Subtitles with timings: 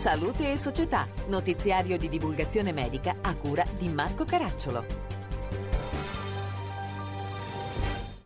[0.00, 4.82] Salute e Società, notiziario di divulgazione medica a cura di Marco Caracciolo.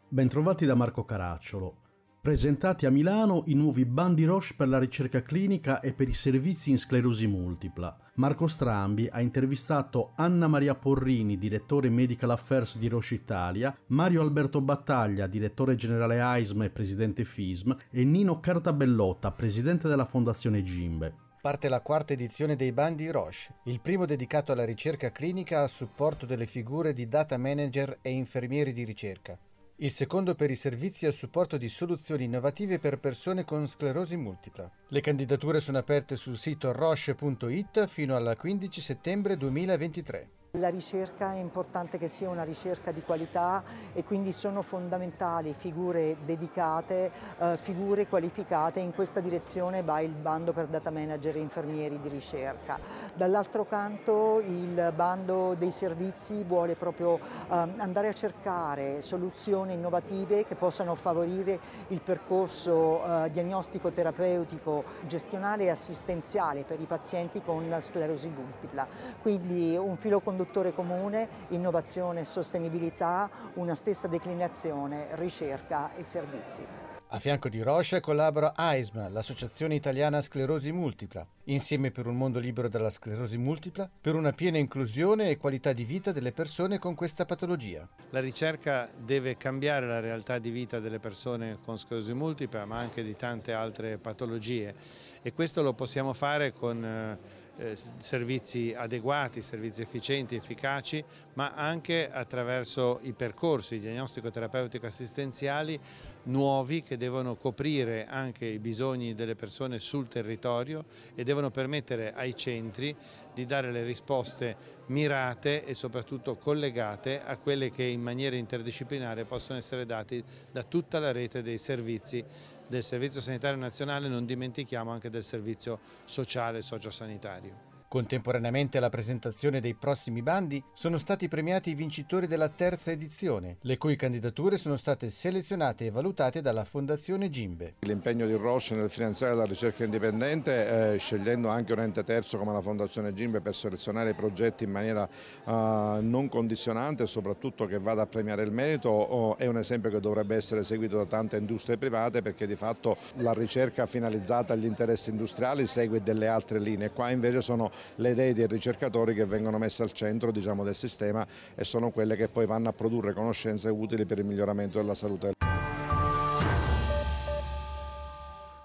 [0.07, 1.79] Bentrovati da Marco Caracciolo.
[2.21, 6.71] Presentati a Milano i nuovi bandi Roche per la ricerca clinica e per i servizi
[6.71, 7.99] in sclerosi multipla.
[8.15, 14.61] Marco Strambi ha intervistato Anna Maria Porrini, direttore Medical Affairs di Roche Italia, Mario Alberto
[14.61, 21.24] Battaglia, direttore generale AISM e presidente FISM, e Nino Cartabellotta, presidente della Fondazione Gimbe.
[21.45, 26.25] Parte la quarta edizione dei bandi Roche, il primo dedicato alla ricerca clinica a supporto
[26.25, 29.39] delle figure di data manager e infermieri di ricerca
[29.79, 34.71] il secondo per i servizi a supporto di soluzioni innovative per persone con sclerosi multipla.
[34.89, 40.29] Le candidature sono aperte sul sito roche.it fino al 15 settembre 2023.
[40.59, 46.17] La ricerca è importante che sia una ricerca di qualità e quindi sono fondamentali figure
[46.25, 48.79] dedicate, eh, figure qualificate.
[48.79, 52.79] In questa direzione va il bando per data manager e infermieri di ricerca.
[53.15, 60.55] Dall'altro canto il bando dei servizi vuole proprio eh, andare a cercare soluzioni innovative che
[60.55, 68.29] possano favorire il percorso eh, diagnostico terapeutico, gestionale e assistenziale per i pazienti con sclerosi
[68.29, 68.87] multipla.
[69.21, 76.63] Quindi un filo conduttore conduttore comune, innovazione e sostenibilità, una stessa declinazione, ricerca e servizi.
[77.09, 82.69] A fianco di Roche collabora AISM, l'Associazione Italiana Sclerosi Multipla, insieme per un mondo libero
[82.69, 87.25] dalla sclerosi multipla, per una piena inclusione e qualità di vita delle persone con questa
[87.25, 87.89] patologia.
[88.11, 93.05] La ricerca deve cambiare la realtà di vita delle persone con sclerosi multipla, ma anche
[93.05, 94.75] di tante altre patologie
[95.23, 97.19] e questo lo possiamo fare con
[97.57, 105.79] eh, servizi adeguati, servizi efficienti, efficaci, ma anche attraverso i percorsi diagnostico-terapeutico assistenziali
[106.25, 110.85] nuovi che devono coprire anche i bisogni delle persone sul territorio
[111.15, 112.95] e devono permettere ai centri
[113.35, 119.59] di dare le risposte mirate e soprattutto collegate a quelle che in maniera interdisciplinare possono
[119.59, 122.25] essere date da tutta la rete dei servizi
[122.67, 127.74] del Servizio Sanitario Nazionale, non dimentichiamo anche del servizio sociale e sociosanitario.
[127.95, 133.79] Contemporaneamente alla presentazione dei prossimi bandi sono stati premiati i vincitori della terza edizione, le
[133.79, 137.75] cui candidature sono state selezionate e valutate dalla Fondazione Gimbe.
[137.83, 142.53] L'impegno di Roche nel finanziare la ricerca indipendente, eh, scegliendo anche un ente terzo come
[142.53, 147.79] la Fondazione Gimbe per selezionare i progetti in maniera eh, non condizionante e soprattutto che
[147.79, 151.37] vada a premiare il merito, oh, è un esempio che dovrebbe essere seguito da tante
[151.37, 156.91] industrie private perché di fatto la ricerca finalizzata agli interessi industriali segue delle altre linee.
[156.91, 161.27] Qua invece sono le idee dei ricercatori che vengono messe al centro diciamo, del sistema
[161.55, 165.33] e sono quelle che poi vanno a produrre conoscenze utili per il miglioramento della salute.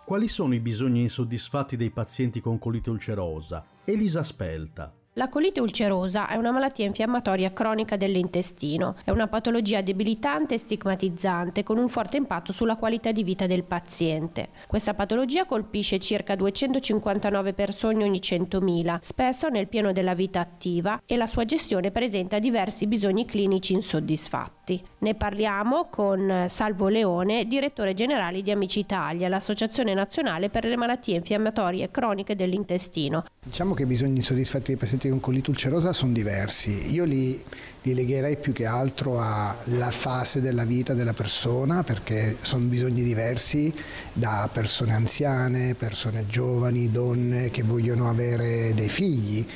[0.06, 3.64] Quali sono i bisogni insoddisfatti dei pazienti con colite ulcerosa?
[3.86, 4.92] Elisa Spelta.
[5.14, 11.64] La colite ulcerosa è una malattia infiammatoria cronica dell'intestino, è una patologia debilitante e stigmatizzante
[11.64, 14.50] con un forte impatto sulla qualità di vita del paziente.
[14.68, 21.18] Questa patologia colpisce circa 259 persone ogni 100.000, spesso nel pieno della vita attiva e
[21.18, 24.82] la sua gestione presenta diversi bisogni clinici insoddisfatti.
[25.02, 31.16] Ne parliamo con Salvo Leone, direttore generale di Amici Italia, l'associazione nazionale per le malattie
[31.16, 33.24] infiammatorie croniche dell'intestino.
[33.42, 36.94] Diciamo che i bisogni insoddisfatti dei pazienti con colite ulcerosa sono diversi.
[36.94, 37.42] Io li,
[37.84, 43.74] li legherei più che altro alla fase della vita della persona perché sono bisogni diversi
[44.12, 49.48] da persone anziane, persone giovani, donne che vogliono avere dei figli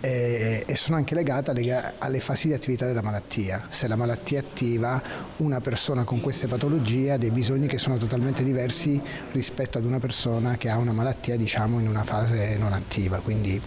[0.00, 3.66] e, e sono anche legate alle, alle, fasi di attività della malattia.
[3.68, 5.02] Se la malattia è attiva,
[5.38, 9.00] una persona con queste patologie ha dei bisogni che sono totalmente diversi
[9.32, 13.20] rispetto ad una persona che ha una malattia diciamo in una fase non attiva.
[13.20, 13.60] Quindi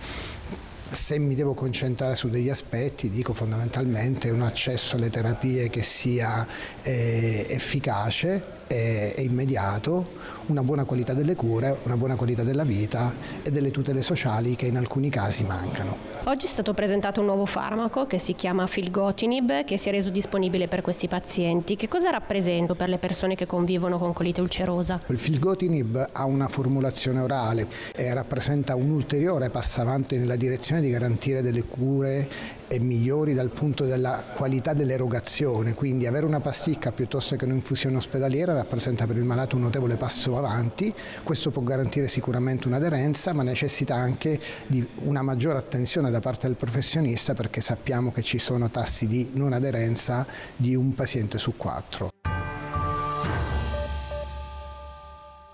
[0.91, 6.45] se mi devo concentrare su degli aspetti, dico fondamentalmente un accesso alle terapie che sia
[6.81, 13.13] eh, efficace e, e immediato, una buona qualità delle cure, una buona qualità della vita
[13.43, 16.09] e delle tutele sociali che in alcuni casi mancano.
[16.25, 20.09] Oggi è stato presentato un nuovo farmaco che si chiama Filgotinib che si è reso
[20.09, 21.75] disponibile per questi pazienti.
[21.75, 25.01] Che cosa rappresenta per le persone che convivono con colite ulcerosa?
[25.07, 30.89] Il Filgotinib ha una formulazione orale e rappresenta un ulteriore passo avanti nella direzione di
[30.89, 37.43] garantire delle cure migliori dal punto della qualità dell'erogazione, quindi avere una pasticca piuttosto che
[37.43, 40.93] un'infusione ospedaliera rappresenta per il malato un notevole passo avanti,
[41.23, 46.55] questo può garantire sicuramente un'aderenza ma necessita anche di una maggiore attenzione da parte del
[46.55, 50.25] professionista perché sappiamo che ci sono tassi di non aderenza
[50.55, 52.10] di un paziente su quattro.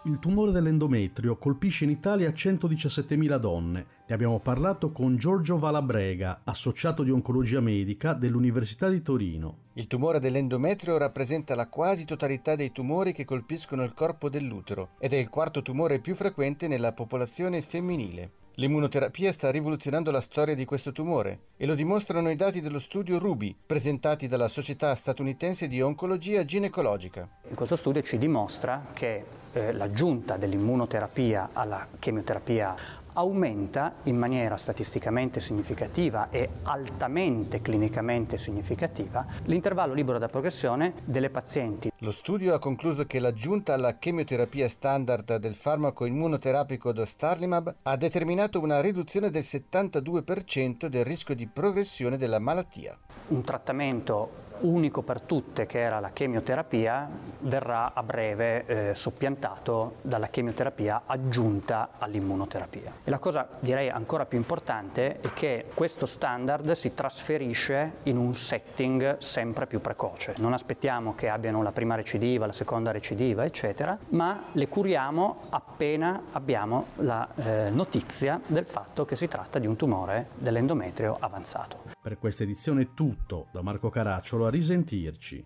[0.07, 3.85] Il tumore dell'endometrio colpisce in Italia 117.000 donne.
[4.07, 9.65] Ne abbiamo parlato con Giorgio Valabrega, associato di oncologia medica dell'Università di Torino.
[9.73, 15.11] Il tumore dell'endometrio rappresenta la quasi totalità dei tumori che colpiscono il corpo dell'utero ed
[15.11, 18.31] è il quarto tumore più frequente nella popolazione femminile.
[18.59, 23.19] L'immunoterapia sta rivoluzionando la storia di questo tumore e lo dimostrano i dati dello studio
[23.19, 27.29] Ruby presentati dalla Società statunitense di oncologia ginecologica.
[27.49, 32.75] In questo studio ci dimostra che eh, l'aggiunta dell'immunoterapia alla chemioterapia
[33.17, 41.91] aumenta in maniera statisticamente significativa e altamente clinicamente significativa l'intervallo libero da progressione delle pazienti.
[42.01, 48.61] Lo studio ha concluso che l'aggiunta alla chemioterapia standard del farmaco immunoterapico Dostarlimab ha determinato
[48.61, 52.95] una riduzione del 72% del rischio di progressione della malattia.
[53.29, 57.09] Un trattamento unico per tutte che era la chemioterapia
[57.39, 62.93] verrà a breve eh, soppiantato dalla chemioterapia aggiunta all'immunoterapia.
[63.07, 68.35] E la cosa direi ancora più importante è che questo standard si trasferisce in un
[68.35, 70.33] setting sempre più precoce.
[70.39, 76.23] Non aspettiamo che abbiano la prima recidiva, la seconda recidiva, eccetera, ma le curiamo appena
[76.33, 81.83] abbiamo la eh, notizia del fatto che si tratta di un tumore dell'endometrio avanzato.
[82.01, 85.45] Per questa edizione è tutto, da Marco Caracciolo a risentirci.